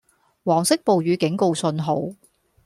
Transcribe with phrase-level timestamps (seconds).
[0.43, 2.13] 黃色暴雨警告信號